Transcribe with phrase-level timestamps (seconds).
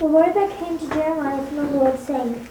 [0.00, 2.48] The word that came to Jeremiah from the Lord, saying,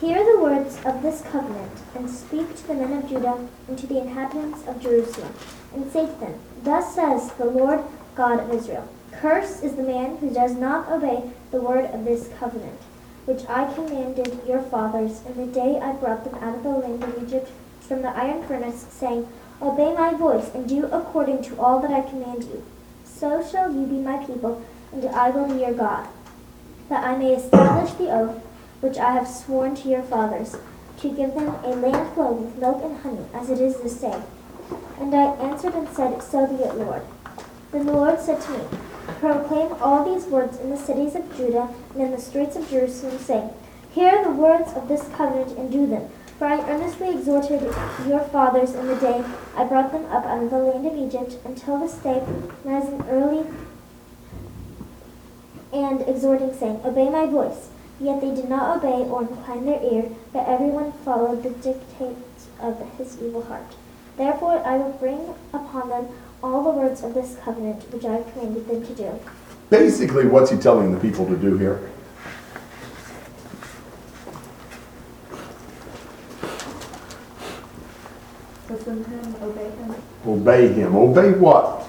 [0.00, 3.86] Hear the words of this covenant, and speak to the men of Judah and to
[3.88, 5.34] the inhabitants of Jerusalem,
[5.74, 7.80] and say to them, Thus says the Lord
[8.14, 12.30] God of Israel Cursed is the man who does not obey the word of this
[12.38, 12.80] covenant,
[13.24, 17.02] which I commanded your fathers in the day I brought them out of the land
[17.02, 17.50] of Egypt
[17.80, 19.26] from the iron furnace, saying,
[19.60, 22.64] Obey my voice, and do according to all that I command you.
[23.04, 26.06] So shall you be my people, and I will be your God
[26.88, 28.42] that I may establish the oath
[28.80, 30.56] which I have sworn to your fathers,
[31.00, 34.22] to give them a land flowing with milk and honey, as it is this day.
[35.00, 37.02] And I answered and said, So be it, Lord.
[37.72, 38.64] Then the Lord said to me,
[39.20, 43.18] Proclaim all these words in the cities of Judah and in the streets of Jerusalem,
[43.18, 43.50] saying,
[43.92, 46.08] Hear the words of this covenant and do them.
[46.38, 47.62] For I earnestly exhorted
[48.06, 49.24] your fathers in the day
[49.56, 52.22] I brought them up out of the land of Egypt until this day,
[52.62, 53.46] rising early
[55.72, 57.68] and exhorting, saying, Obey my voice.
[57.98, 62.78] Yet they did not obey or incline their ear, but everyone followed the dictates of
[62.98, 63.74] his evil heart.
[64.16, 66.08] Therefore I will bring upon them
[66.42, 69.20] all the words of this covenant which I have commanded them to do.
[69.70, 71.90] Basically, what's he telling the people to do here?
[78.68, 79.94] Listen to him, obey him.
[80.26, 80.96] Obey him.
[80.96, 81.85] Obey what?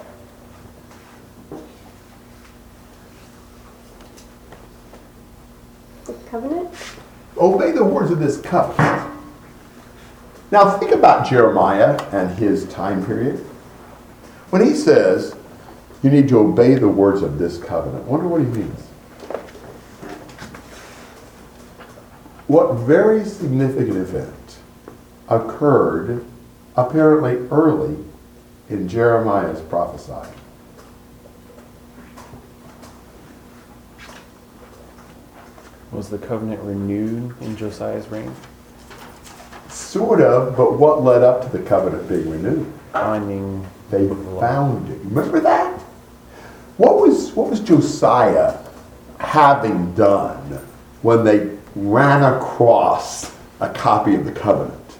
[6.07, 6.69] The covenant?
[7.37, 9.13] Obey the words of this covenant.
[10.51, 13.39] Now, think about Jeremiah and his time period.
[14.49, 15.35] When he says,
[16.01, 18.79] you need to obey the words of this covenant, I wonder what he means.
[22.47, 24.59] What very significant event
[25.27, 26.25] occurred
[26.77, 27.97] apparently early
[28.69, 30.36] in Jeremiah's prophesying?
[35.97, 38.31] Was the covenant renewed in Josiah's reign?
[39.67, 42.71] Sort of, but what led up to the covenant being renewed?
[42.93, 44.41] Finding They the book of the law.
[44.41, 44.99] found it.
[45.05, 45.81] Remember that?
[46.77, 48.59] What was what was Josiah
[49.17, 50.59] having done
[51.01, 54.99] when they ran across a copy of the covenant?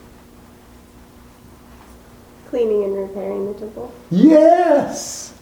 [2.50, 3.94] Cleaning and repairing the temple.
[4.10, 5.36] Yes.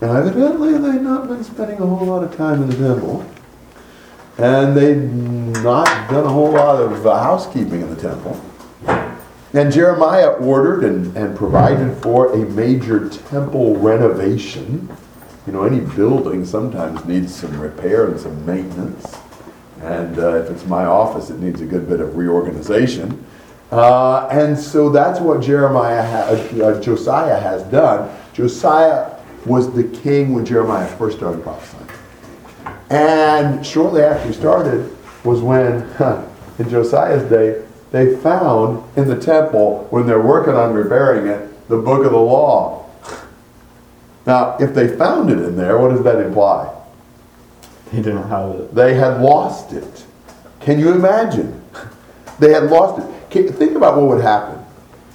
[0.00, 3.28] Now evidently they'd not been spending a whole lot of time in the temple.
[4.42, 8.40] And they'd not done a whole lot of uh, housekeeping in the temple.
[9.52, 14.88] And Jeremiah ordered and, and provided for a major temple renovation.
[15.46, 19.14] You know, any building sometimes needs some repair and some maintenance.
[19.82, 23.22] And uh, if it's my office, it needs a good bit of reorganization.
[23.70, 28.14] Uh, and so that's what Jeremiah, ha- uh, Josiah has done.
[28.32, 31.89] Josiah was the king when Jeremiah first started prophesying.
[32.90, 35.82] And shortly after he started was when,
[36.58, 41.78] in Josiah's day, they found in the temple, when they're working on repairing it, the
[41.78, 42.88] book of the law.
[44.26, 46.76] Now, if they found it in there, what does that imply?
[47.92, 48.74] They didn't have it.
[48.74, 50.06] They had lost it.
[50.60, 51.62] Can you imagine?
[52.38, 53.30] They had lost it.
[53.30, 54.64] Can, think about what would happen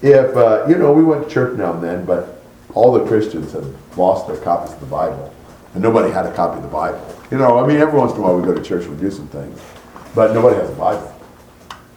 [0.02, 2.42] if, uh, you know, we went to church now and then, but
[2.74, 3.63] all the Christians had
[3.97, 5.34] lost their copies of the Bible,
[5.74, 7.15] and nobody had a copy of the Bible.
[7.35, 9.01] You know, I mean, every once in a while we go to church, and we
[9.01, 9.59] do some things,
[10.16, 11.13] but nobody has a Bible.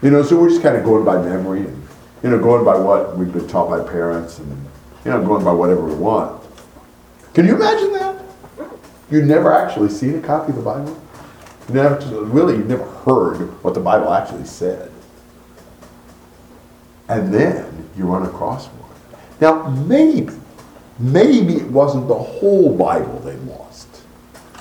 [0.03, 1.89] You know, so we're just kind of going by memory and,
[2.25, 4.51] you know, going by what we've been taught by parents and,
[5.05, 6.43] you know, going by whatever we want.
[7.35, 8.21] Can you imagine that?
[9.13, 11.01] You've never actually seen a copy of the Bible?
[11.69, 14.91] You never, really, you never heard what the Bible actually said.
[17.09, 18.91] And then you run across one.
[19.41, 20.35] Now, maybe,
[20.99, 23.68] maybe it wasn't the whole Bible they lost.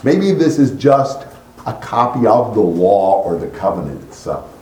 [0.03, 1.25] Maybe this is just
[1.65, 4.53] a copy of the law or the covenant itself.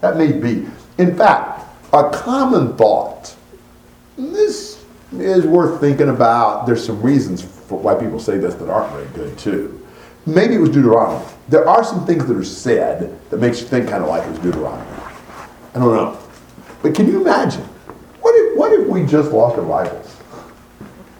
[0.00, 0.66] That may be.
[0.98, 3.34] In fact, a common thought,
[4.16, 6.66] this is worth thinking about.
[6.66, 9.78] There's some reasons for why people say this that aren't very good, too.
[10.26, 11.24] Maybe it was Deuteronomy.
[11.48, 14.30] There are some things that are said that makes you think kind of like it
[14.30, 14.88] was Deuteronomy.
[15.74, 16.18] I don't know.
[16.82, 17.62] But can you imagine?
[18.20, 20.16] What if, what if we just lost our Bibles?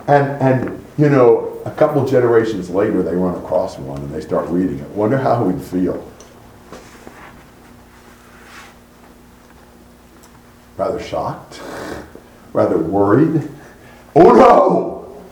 [0.08, 4.48] And, and, you know, a couple generations later, they run across one and they start
[4.48, 4.88] reading it.
[4.90, 6.08] Wonder how we'd feel.
[10.76, 11.60] Rather shocked?
[12.52, 13.48] Rather worried?
[14.14, 15.22] Oh no!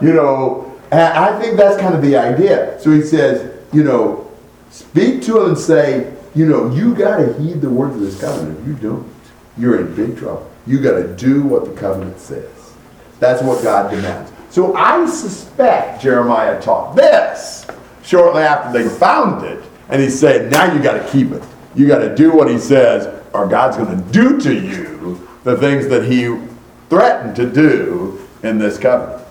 [0.00, 2.80] You know, I think that's kind of the idea.
[2.80, 4.30] So he says, you know,
[4.70, 8.20] speak to him and say, you know, you got to heed the words of this
[8.20, 8.60] covenant.
[8.60, 9.10] If you don't,
[9.58, 10.50] you're in big trouble.
[10.66, 12.74] You got to do what the covenant says.
[13.20, 14.32] That's what God demands.
[14.56, 17.66] So I suspect Jeremiah taught this
[18.02, 21.42] shortly after they found it, and he said, now you got to keep it.
[21.74, 25.58] You got to do what he says, or God's going to do to you the
[25.58, 26.40] things that he
[26.88, 29.28] threatened to do in this covenant.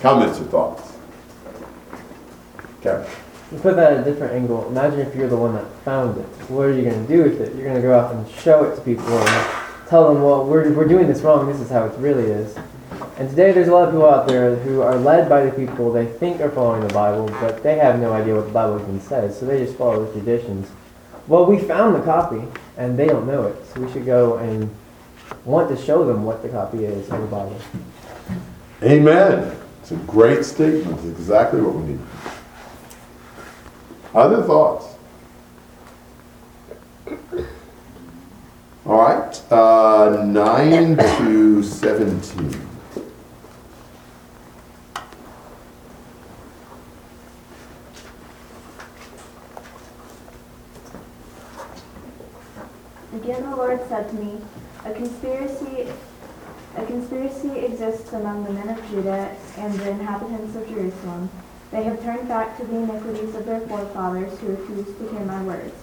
[0.00, 0.96] Comments or thoughts?
[2.82, 3.08] Kevin?
[3.52, 4.66] You put that at a different angle.
[4.66, 6.26] Imagine if you're the one that found it.
[6.50, 7.54] What are you going to do with it?
[7.54, 10.72] You're going to go out and show it to people and tell them, well, we're,
[10.72, 11.46] we're doing this wrong.
[11.46, 12.58] This is how it really is.
[13.16, 15.92] And today there's a lot of people out there who are led by the people
[15.92, 19.00] they think are following the Bible, but they have no idea what the Bible even
[19.00, 20.68] says, so they just follow the traditions.
[21.28, 22.42] Well, we found the copy,
[22.76, 24.68] and they don't know it, so we should go and
[25.44, 27.60] want to show them what the copy is of the Bible.
[28.82, 29.56] Amen.
[29.80, 30.98] It's a great statement.
[30.98, 32.00] It's exactly what we need.
[34.14, 34.94] Other thoughts?
[38.86, 42.64] All right, uh, 9 to 17.
[53.14, 54.38] Again the Lord said to me,
[54.84, 55.88] A conspiracy
[56.76, 57.50] a conspiracy
[57.84, 61.30] exists among the men of Judah and the inhabitants of Jerusalem.
[61.70, 65.42] They have turned back to the iniquities of their forefathers who refused to hear my
[65.42, 65.74] words.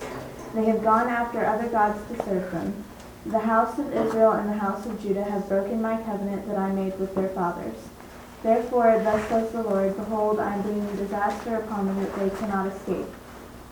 [0.56, 2.84] They have gone after other gods to serve them.
[3.26, 6.72] The house of Israel and the house of Judah have broken my covenant that I
[6.72, 7.76] made with their fathers.
[8.42, 12.74] Therefore, thus says the Lord, Behold, I am bringing disaster upon them that they cannot
[12.74, 13.08] escape.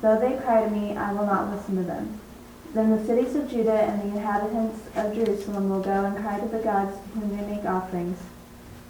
[0.01, 2.19] Though they cry to me, I will not listen to them.
[2.69, 6.45] Then the cities of Judah and the inhabitants of Jerusalem will go and cry to
[6.45, 8.21] the gods to whom they make offerings,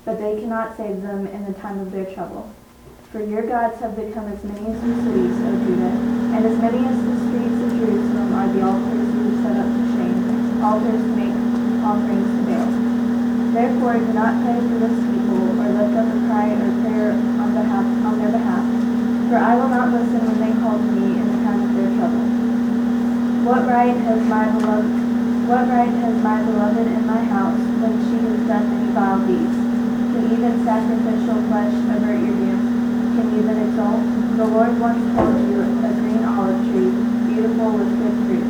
[0.04, 2.52] but they cannot save them in the time of their trouble.
[3.16, 5.96] For your gods have become as many as the cities, of Judah,
[6.36, 9.84] and as many as the streets of Jerusalem are the altars you set up to
[9.96, 11.36] shame, altars to make
[11.80, 12.70] offerings to Baal.
[13.56, 17.56] Therefore do not pray for this people, or lift up a cry or prayer on,
[17.56, 18.66] behalf, on their behalf,
[19.31, 21.96] for I will not listen when they call to me in the time of their
[21.96, 22.29] trouble.
[23.46, 25.10] What right has my beloved
[25.50, 29.58] what right has my beloved in my house when she has done many vile deeds?
[30.14, 32.62] Can even sacrificial flesh avert your doom?
[33.18, 34.06] Can even exalt?
[34.38, 36.94] The Lord once called you a green olive tree,
[37.34, 38.46] beautiful with good fruit.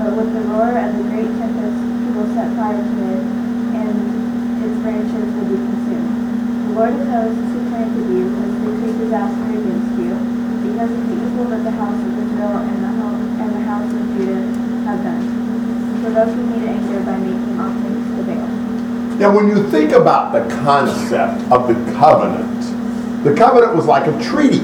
[0.00, 3.22] But with the roar of the great tempest he will set fire to it,
[3.76, 3.96] and
[4.64, 6.14] its branches will be consumed.
[6.64, 10.16] The Lord of hosts who planted you has decreed disaster against you,
[10.64, 13.92] because of the evil that the house of Israel and the home and the house
[13.92, 14.48] of Judah
[14.88, 15.38] have done,
[16.12, 18.48] provoking me to anger by making offerings to Baal.
[19.18, 24.22] Now, when you think about the concept of the covenant, the covenant was like a
[24.22, 24.60] treaty,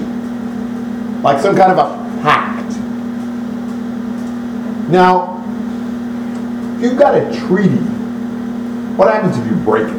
[1.22, 2.76] like some kind of a pact.
[4.88, 5.42] Now,
[6.76, 7.76] if you've got a treaty,
[8.96, 9.94] what happens if you break it?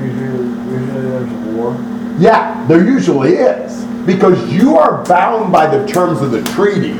[0.00, 1.76] Usually, usually there's war.
[2.18, 3.84] Yeah, there usually is.
[4.06, 6.92] Because you are bound by the terms of the treaty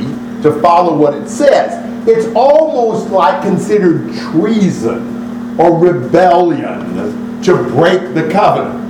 [0.43, 1.84] to follow what it says.
[2.06, 8.85] It's almost like considered treason or rebellion to break the covenant.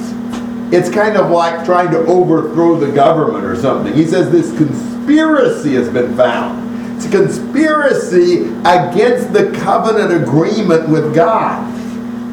[0.72, 3.92] It's kind of like trying to overthrow the government or something.
[3.94, 6.96] He says this conspiracy has been found.
[6.96, 11.62] It's a conspiracy against the covenant agreement with God.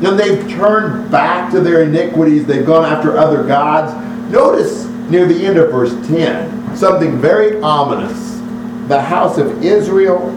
[0.03, 2.45] And they've turned back to their iniquities.
[2.45, 3.93] They've gone after other gods.
[4.31, 8.39] Notice near the end of verse 10 something very ominous.
[8.87, 10.31] The house of Israel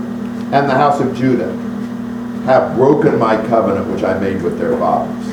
[0.55, 1.51] and the house of Judah
[2.45, 5.27] have broken my covenant which I made with their fathers.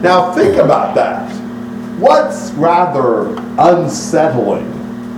[0.00, 1.28] Now think about that.
[1.98, 4.70] What's rather unsettling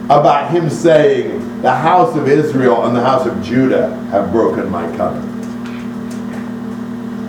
[0.04, 4.86] about him saying, The house of Israel and the house of Judah have broken my
[4.96, 5.44] covenant?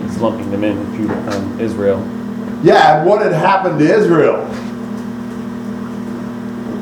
[0.02, 1.98] He's lumping them in, Judah, um, Israel.
[2.62, 4.46] Yeah, and what had happened to Israel?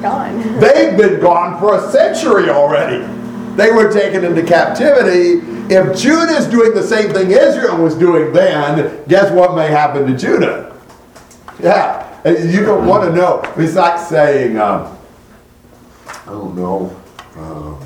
[0.03, 0.61] Gone.
[0.61, 3.16] They've been gone for a century already.
[3.57, 5.41] They were taken into captivity.
[5.75, 10.07] If Judah is doing the same thing Israel was doing then, guess what may happen
[10.07, 10.77] to Judah?
[11.61, 13.43] Yeah, you don't want to know.
[13.57, 14.97] It's like saying, um,
[16.07, 16.95] I don't know,
[17.37, 17.81] um,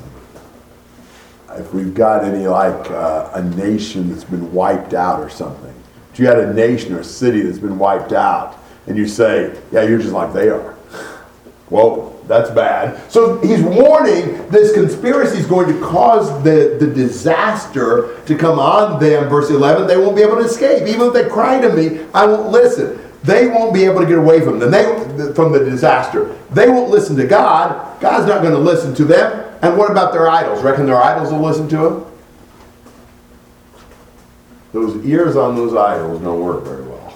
[1.57, 5.73] if we've got any like uh, a nation that's been wiped out or something.
[6.11, 9.57] If you had a nation or a city that's been wiped out, and you say,
[9.71, 10.75] yeah, you're just like they are.
[11.71, 13.09] Whoa, that's bad.
[13.09, 18.99] So he's warning this conspiracy is going to cause the, the disaster to come on
[18.99, 19.29] them.
[19.29, 20.85] Verse 11, they won't be able to escape.
[20.85, 22.99] Even if they cry to me, I won't listen.
[23.23, 24.69] They won't be able to get away from them.
[24.69, 24.83] They,
[25.33, 26.35] from the disaster.
[26.51, 28.01] They won't listen to God.
[28.01, 29.57] God's not going to listen to them.
[29.61, 30.61] And what about their idols?
[30.61, 32.05] Reckon their idols will listen to them?
[34.73, 37.13] Those ears on those idols don't work very well.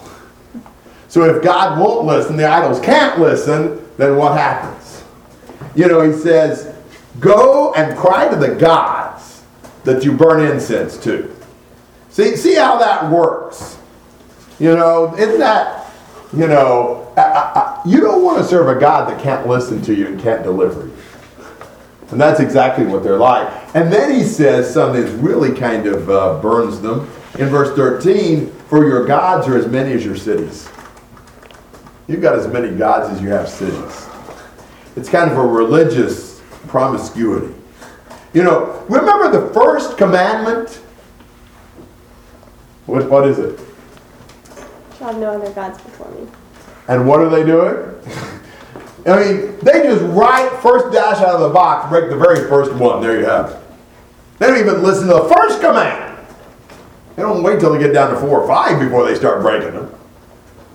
[1.09, 5.03] So if God won't listen, the idols can't listen, then what happens?
[5.75, 6.73] You know, he says,
[7.19, 9.43] Go and cry to the gods
[9.83, 11.33] that you burn incense to.
[12.09, 13.77] See, see how that works.
[14.59, 15.91] You know, isn't that,
[16.33, 19.93] you know, I, I, you don't want to serve a God that can't listen to
[19.93, 20.93] you and can't deliver you.
[22.11, 23.47] And that's exactly what they're like.
[23.75, 27.09] And then he says something that really kind of uh, burns them.
[27.39, 30.69] In verse 13, for your gods are as many as your cities.
[32.07, 34.07] You've got as many gods as you have cities.
[34.95, 37.53] It's kind of a religious promiscuity.
[38.33, 40.81] You know, remember the first commandment?
[42.85, 43.59] What, what is it?
[44.97, 46.27] Shall have no other gods before me.
[46.87, 47.95] And what are they doing?
[49.07, 52.73] I mean, they just right first dash out of the box, break the very first
[52.73, 53.01] one.
[53.01, 53.59] There you have it.
[54.39, 56.17] They don't even listen to the first command.
[57.15, 59.73] They don't wait till they get down to four or five before they start breaking
[59.73, 59.93] them.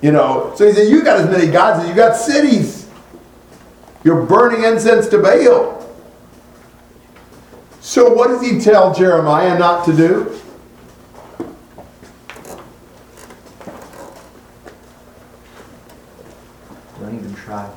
[0.01, 2.89] You know, so he said, You got as many gods as you got cities.
[4.03, 5.77] You're burning incense to Baal.
[7.81, 10.41] So what does he tell Jeremiah not to do?
[16.99, 17.71] Don't even try.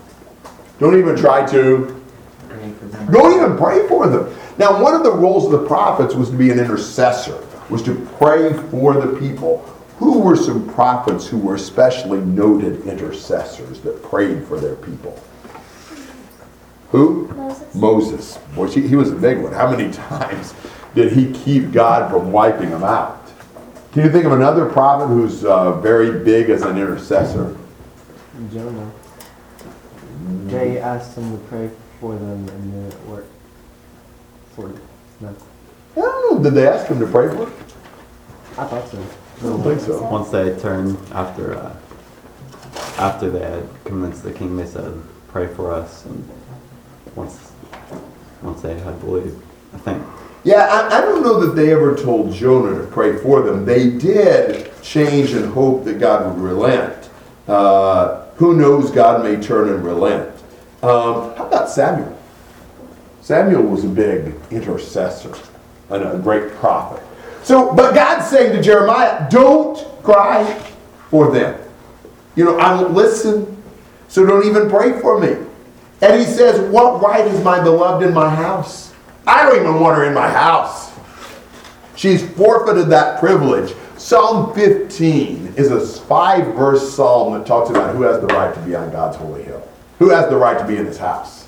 [0.80, 2.04] Don't even try to
[2.48, 3.12] Pray for them.
[3.12, 4.36] Don't even pray for them.
[4.58, 7.96] Now, one of the roles of the prophets was to be an intercessor, was to
[8.18, 9.66] pray for the people.
[9.98, 15.22] Who were some prophets who were especially noted intercessors that prayed for their people?
[16.92, 17.28] Who?
[17.28, 17.76] Moses.
[17.76, 18.38] Moses.
[18.56, 19.54] Boy, he, he was a big one.
[19.54, 20.54] How many times
[20.96, 23.20] did he keep God from wiping them out?
[23.92, 27.56] Can you think of another prophet who's uh, very big as an intercessor?
[28.52, 28.92] Jonah.
[30.46, 31.70] They asked him to pray
[32.00, 33.32] for them and then it worked.
[34.56, 34.82] Sort of.
[35.22, 35.36] No.
[35.96, 36.44] I don't know.
[36.44, 37.46] Did they ask him to pray for?
[37.46, 37.54] him?
[38.58, 39.04] I thought so.
[39.44, 40.02] I don't think so.
[40.10, 41.76] Once they turned after uh,
[42.98, 44.94] after they had convinced the king, they said,
[45.28, 46.30] "Pray for us." And
[47.14, 47.52] once
[48.42, 49.42] once they had believed,
[49.74, 50.02] I think
[50.46, 53.66] Yeah, I, I don't know that they ever told Jonah to pray for them.
[53.66, 57.10] They did change and hope that God would relent.
[57.46, 60.30] Uh, who knows, God may turn and relent.
[60.82, 62.18] Um, how about Samuel?
[63.22, 65.34] Samuel was a big intercessor
[65.90, 67.04] and a great prophet.
[67.44, 70.46] So, but God's saying to Jeremiah, don't cry
[71.10, 71.60] for them.
[72.36, 73.62] You know, I won't listen,
[74.08, 75.36] so don't even pray for me.
[76.02, 78.94] And he says, What right is my beloved in my house?
[79.28, 80.92] I don't even want her in my house.
[81.96, 83.74] She's forfeited that privilege.
[83.98, 88.60] Psalm 15 is a five verse psalm that talks about who has the right to
[88.62, 89.66] be on God's holy hill,
[90.00, 91.48] who has the right to be in his house.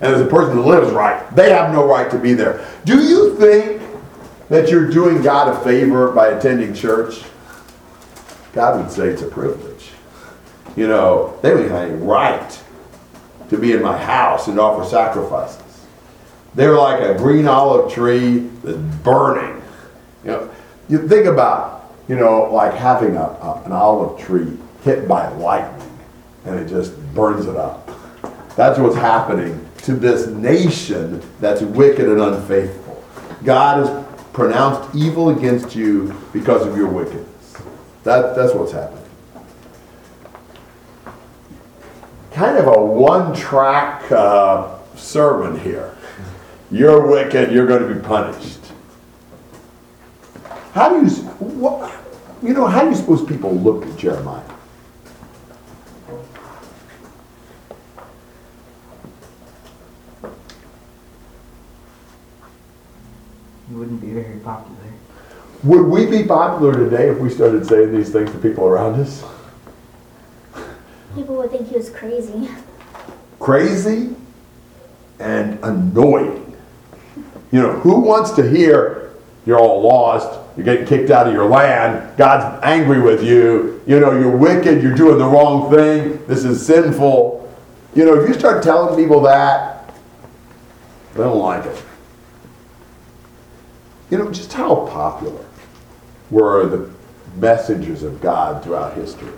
[0.00, 2.68] And as a person who lives right, they have no right to be there.
[2.84, 3.80] Do you think
[4.48, 7.22] that you're doing God a favor by attending church?
[8.52, 9.90] God would say it's a privilege.
[10.76, 12.60] You know, they don't have any right
[13.50, 15.60] to be in my house and offer sacrifices.
[16.54, 19.60] They're like a green olive tree that's burning.
[20.24, 20.50] You know,
[20.88, 25.90] you think about, you know, like having a, a- an olive tree hit by lightning
[26.44, 27.90] and it just burns it up.
[28.56, 33.02] That's what's happening to this nation that's wicked and unfaithful.
[33.44, 34.03] God has
[34.34, 37.56] pronounced evil against you because of your wickedness.
[38.02, 39.00] That, that's what's happening.
[42.32, 45.96] Kind of a one track uh, sermon here.
[46.70, 48.58] You're wicked, you're going to be punished.
[50.72, 51.92] How do you, what,
[52.42, 54.42] you know, how do you suppose people looked at Jeremiah?
[63.70, 64.76] You wouldn't be very popular.
[65.64, 69.24] Would we be popular today if we started saying these things to people around us?
[71.14, 72.50] People would think he was crazy.
[73.38, 74.14] Crazy
[75.18, 76.54] and annoying.
[77.50, 79.12] You know, who wants to hear
[79.46, 84.00] you're all lost, you're getting kicked out of your land, God's angry with you, you
[84.00, 87.40] know, you're wicked, you're doing the wrong thing, this is sinful.
[87.94, 89.94] You know, if you start telling people that,
[91.14, 91.84] they don't like it.
[94.10, 95.44] You know, just how popular
[96.30, 96.90] were the
[97.36, 99.32] messages of God throughout history?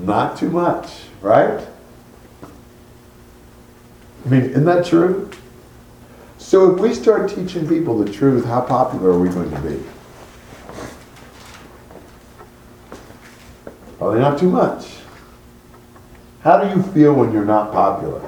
[0.00, 1.66] Not too much, right?
[4.24, 5.30] I mean, isn't that true?
[6.38, 9.82] So if we start teaching people the truth, how popular are we going to be?
[13.98, 14.96] Probably not too much.
[16.42, 18.22] How do you feel when you're not popular?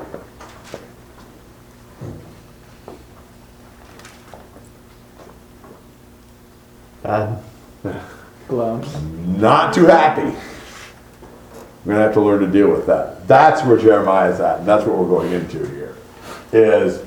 [7.13, 7.43] bad.
[8.49, 8.81] Glow.
[9.43, 10.35] Not too happy.
[11.85, 13.27] We're gonna have to learn to deal with that.
[13.27, 15.97] That's where Jeremiah's at, and that's what we're going into here.
[16.53, 17.03] Is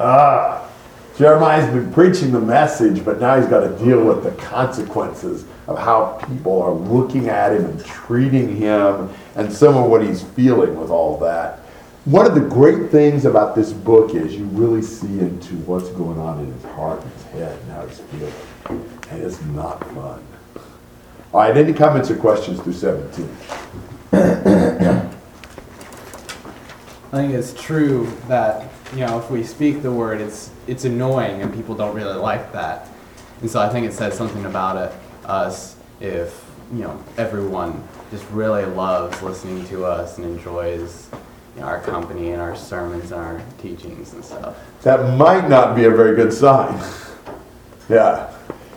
[0.00, 0.68] ah,
[1.16, 5.78] Jeremiah's been preaching the message, but now he's got to deal with the consequences of
[5.78, 10.78] how people are looking at him and treating him, and some of what he's feeling
[10.78, 11.60] with all that.
[12.06, 16.18] One of the great things about this book is you really see into what's going
[16.18, 18.32] on in his heart and his head and how he's feeling.
[19.10, 20.24] And it's not fun.
[21.32, 23.36] All right, any comments or questions through 17?
[24.12, 25.10] I
[27.12, 31.54] think it's true that you know if we speak the word, it's it's annoying and
[31.54, 32.88] people don't really like that.
[33.42, 34.92] And so I think it says something about it
[35.24, 41.08] us if you know everyone just really loves listening to us and enjoys
[41.54, 44.56] you know, our company and our sermons and our teachings and stuff.
[44.82, 46.80] That might not be a very good sign.
[47.88, 48.32] Yeah.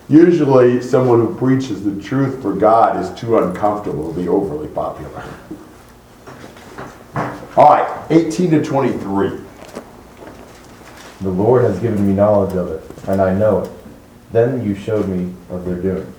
[0.09, 5.23] Usually, someone who preaches the truth for God is too uncomfortable to be overly popular.
[7.55, 9.39] All right, 18 to 23.
[11.21, 13.71] The Lord has given me knowledge of it, and I know it.
[14.33, 16.13] Then you showed me of their doing.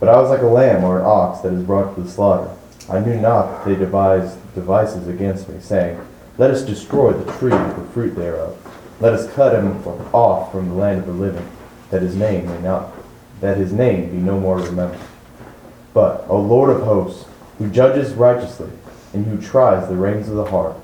[0.00, 2.50] But I was like a lamb or an ox that is brought to the slaughter.
[2.88, 6.00] I knew not that they devised devices against me, saying,
[6.38, 8.56] Let us destroy the tree with the fruit thereof.
[9.00, 11.46] Let us cut him off from the land of the living,
[11.90, 12.92] that his name may not,
[13.40, 15.00] that his name be no more remembered.
[15.94, 17.26] But, O Lord of hosts,
[17.58, 18.70] who judges righteously,
[19.12, 20.76] and who tries the reins of the heart,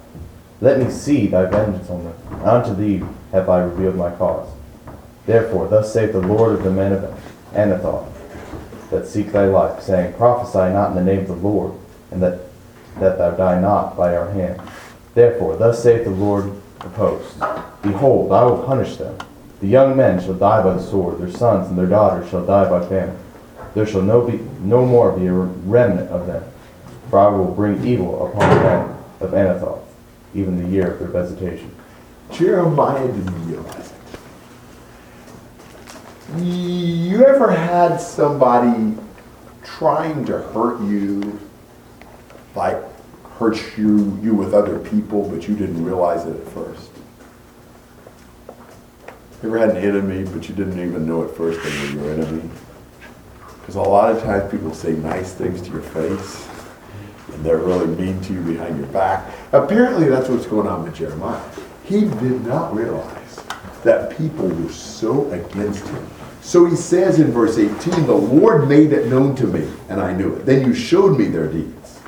[0.61, 2.44] let me see thy vengeance on them.
[2.44, 4.49] Unto thee have I revealed my cause.
[5.26, 7.02] Therefore, thus saith the Lord of the men of
[7.52, 8.11] Anathoth,
[8.90, 11.75] that seek thy life, saying, Prophesy not in the name of the Lord,
[12.11, 12.40] and that,
[12.99, 14.61] that thou die not by our hand.
[15.14, 16.46] Therefore, thus saith the Lord
[16.80, 17.38] of hosts,
[17.82, 19.16] Behold, I will punish them.
[19.64, 22.68] The young men shall die by the sword, their sons and their daughters shall die
[22.68, 23.16] by famine.
[23.73, 26.44] There shall no, be, no more be a remnant of them,
[27.09, 29.80] for I will bring evil upon the men of Anathoth,
[30.35, 31.75] even the year of their visitation.
[32.30, 33.91] Jeremiah didn't realize
[36.36, 36.45] it.
[36.45, 38.99] You ever had somebody
[39.62, 41.41] trying to hurt you,
[42.54, 42.76] like
[43.38, 46.94] hurt you, you with other people, but you didn't realize it at first?
[49.45, 52.15] You ever had an enemy, but you didn't even know at first they were your
[52.15, 52.49] enemy?
[53.61, 56.49] Because a lot of times people say nice things to your face,
[57.30, 59.30] and they're really mean to you behind your back.
[59.52, 61.47] Apparently, that's what's going on with Jeremiah.
[61.85, 63.45] He did not realize
[63.83, 66.07] that people were so against him.
[66.41, 70.15] So he says in verse 18, The Lord made it known to me, and I
[70.15, 70.47] knew it.
[70.47, 72.00] Then you showed me their deeds.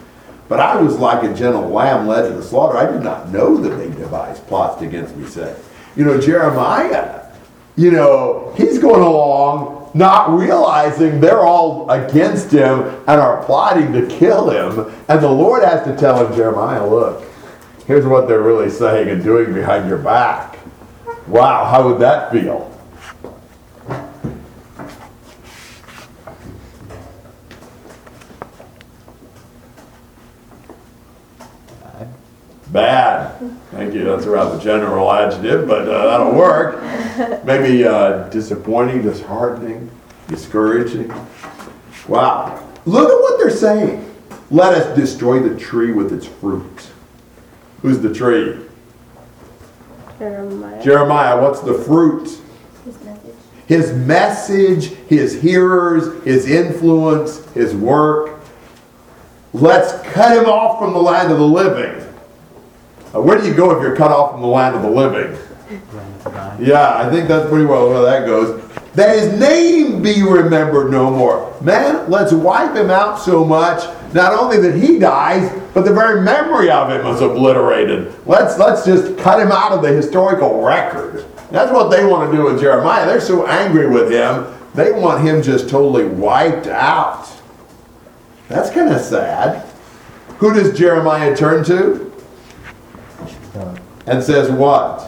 [0.49, 2.79] But I was like a gentle lamb led to the slaughter.
[2.79, 5.55] I did not know that they devised plots against me, say.
[5.97, 7.16] You know, Jeremiah,
[7.77, 14.07] you know, he's going along not realizing they're all against him and are plotting to
[14.07, 14.95] kill him.
[15.09, 17.25] And the Lord has to tell him, Jeremiah, look,
[17.87, 20.59] here's what they're really saying and doing behind your back.
[21.27, 22.73] Wow, how would that feel?
[32.71, 33.39] Bad.
[33.71, 34.05] Thank you.
[34.05, 36.86] That's around the general adjective, but uh, that'll work.
[37.45, 39.91] Maybe uh, disappointing, disheartening,
[40.29, 41.13] discouraging.
[42.09, 42.63] Wow.
[42.85, 44.15] Look at what they're saying.
[44.51, 46.91] Let us destroy the tree with its fruit.
[47.83, 48.65] Who's the tree?
[50.19, 50.83] Jeremiah.
[50.83, 51.43] Jeremiah.
[51.43, 52.41] What's the fruit?
[52.85, 53.35] His message.
[53.67, 58.41] His message, his hearers, his influence, his work.
[59.53, 62.03] Let's cut him off from the land of the living.
[63.15, 65.37] Uh, where do you go if you're cut off from the land of the living?
[66.61, 68.63] Yeah, I think that's pretty well where that goes.
[68.95, 71.55] That his name be remembered no more.
[71.61, 73.85] Man, let's wipe him out so much,
[74.15, 78.15] not only that he dies, but the very memory of him is obliterated.
[78.27, 81.27] Let's let's just cut him out of the historical record.
[81.51, 83.07] That's what they want to do with Jeremiah.
[83.07, 87.29] They're so angry with him, they want him just totally wiped out.
[88.49, 89.67] That's kind of sad.
[90.39, 92.13] Who does Jeremiah turn to?
[94.07, 95.06] And says what?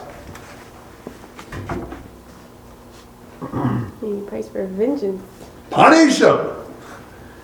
[4.01, 5.21] He prays for vengeance.
[5.69, 6.37] Punish him.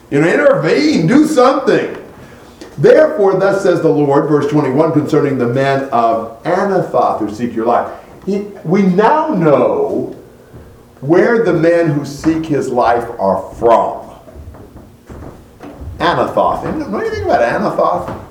[0.10, 2.02] You know, intervene, do something.
[2.78, 7.66] Therefore, thus says the Lord, verse 21, concerning the men of Anathoth who seek your
[7.66, 7.92] life.
[8.26, 10.16] He, we now know
[11.02, 14.06] where the men who seek his life are from.
[16.00, 16.66] Anathoth.
[16.66, 18.22] And What do you think about Anathoth?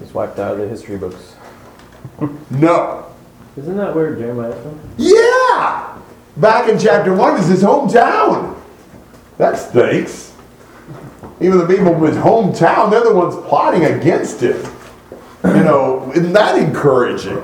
[0.00, 1.34] He's wiped out of the history books.
[2.50, 3.06] No.
[3.56, 4.80] Isn't that where Jeremiah from?
[4.98, 5.94] Yeah!
[6.36, 8.60] back in chapter 1 is his hometown.
[9.38, 10.34] That stinks.
[11.40, 14.60] Even the people from his hometown, they're the ones plotting against him.
[15.44, 17.36] You know, isn't that encouraging?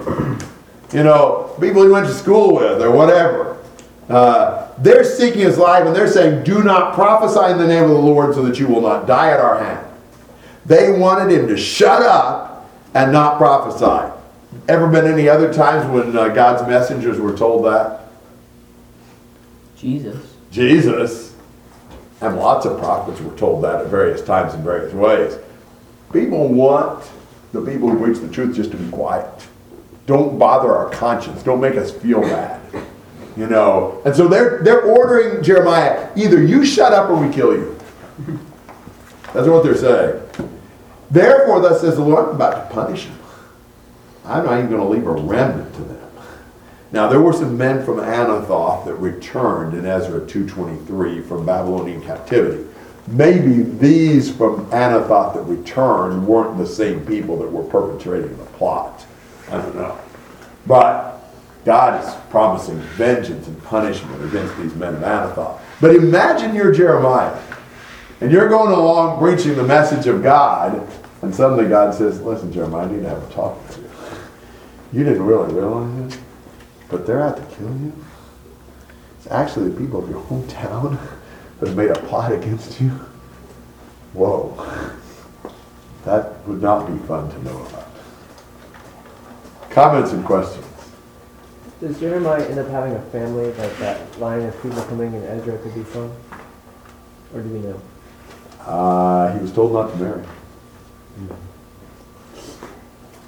[0.92, 3.58] You know, people he went to school with or whatever.
[4.08, 7.90] Uh, they're seeking his life and they're saying, Do not prophesy in the name of
[7.90, 9.86] the Lord so that you will not die at our hand.
[10.66, 14.09] They wanted him to shut up and not prophesy.
[14.68, 18.00] Ever been any other times when uh, God's messengers were told that?
[19.76, 20.34] Jesus.
[20.50, 21.36] Jesus
[22.20, 25.38] and lots of prophets were told that at various times in various ways.
[26.12, 27.08] People want
[27.52, 29.28] the people who preach the truth just to be quiet.
[30.06, 31.42] Don't bother our conscience.
[31.42, 32.60] Don't make us feel bad.
[33.36, 37.54] You know, and so they're they're ordering Jeremiah either you shut up or we kill
[37.54, 37.78] you.
[39.32, 40.20] That's what they're saying.
[41.10, 43.19] Therefore, thus says the Lord, I'm about to punish them.
[44.30, 46.10] I'm not even going to leave a remnant to them.
[46.92, 52.64] Now there were some men from Anathoth that returned in Ezra 2:23 from Babylonian captivity.
[53.06, 59.04] Maybe these from Anathoth that returned weren't the same people that were perpetrating the plot.
[59.50, 59.98] I don't know.
[60.66, 61.20] But
[61.64, 65.60] God is promising vengeance and punishment against these men of Anathoth.
[65.80, 67.38] But imagine you're Jeremiah
[68.20, 70.86] and you're going along preaching the message of God,
[71.22, 73.89] and suddenly God says, Listen, Jeremiah, I need to have a talk with you.
[74.92, 76.20] You didn't really realize it,
[76.88, 77.92] but they're out to kill you.
[79.18, 80.98] It's actually the people of your hometown
[81.60, 82.88] that have made a plot against you.
[84.12, 84.56] Whoa.
[86.04, 87.86] That would not be fun to know about.
[89.70, 90.66] Comments and questions?
[91.80, 95.56] Does Jeremiah end up having a family that that line of people coming in Ezra
[95.58, 96.12] could be from?
[97.32, 97.80] Or do we know?
[98.60, 100.24] Uh, he was told not to marry.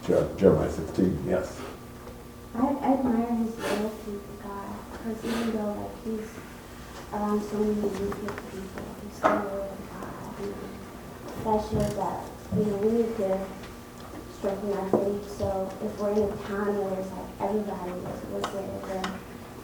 [0.06, 1.60] Jer- Jeremiah 16, yes.
[2.54, 6.28] I, I admire his loyalty to God because even though like he's
[7.12, 10.34] around so many wicked people, he's still loyal to God.
[10.42, 10.54] And
[11.44, 12.24] that shows that
[12.56, 13.46] you know we need to
[14.38, 15.38] strengthen our faith.
[15.38, 19.06] So if we're in a time where it's like everybody is wicked and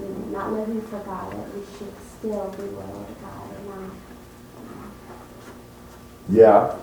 [0.01, 3.69] you know, not living for God, that we should still be loyal to God and
[3.69, 3.91] not.
[6.31, 6.77] Yeah,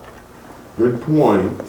[0.76, 1.62] good point.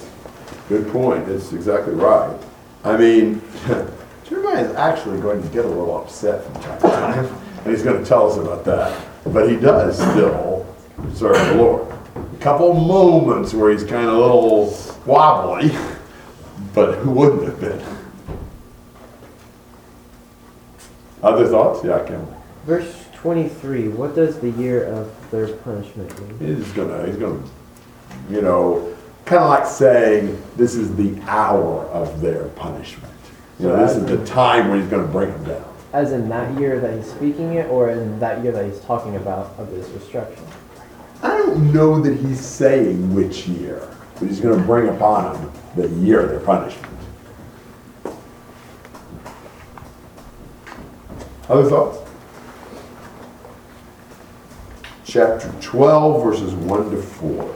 [0.69, 1.27] Good point.
[1.27, 2.37] That's exactly right.
[2.83, 3.41] I mean,
[4.25, 7.25] Jeremiah is actually going to get a little upset from time to time,
[7.63, 9.05] and he's going to tell us about that.
[9.25, 10.65] But he does still
[11.13, 11.93] serve the Lord.
[12.15, 15.71] A couple moments where he's kind of a little wobbly,
[16.73, 17.81] but who wouldn't have been?
[21.23, 21.83] Other thoughts?
[21.83, 22.27] Yeah, I can.
[22.65, 26.55] Verse 23, what does the year of their punishment mean?
[26.55, 27.41] He's gonna, he's gonna,
[28.29, 28.96] you know,
[29.27, 33.13] kind of like saying this is the hour of their punishment.
[33.59, 35.75] You know, this is the time when he's gonna bring them down.
[35.91, 39.17] As in that year that he's speaking it, or in that year that he's talking
[39.17, 40.45] about of this destruction?
[41.21, 43.85] I don't know that he's saying which year,
[44.17, 46.93] but he's gonna bring upon them the year of their punishment.
[51.49, 51.97] Other thoughts?
[55.03, 57.55] Chapter 12, verses 1 to 4.